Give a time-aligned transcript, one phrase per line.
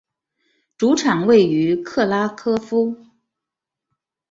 [0.79, 2.97] 主场位于克拉科夫。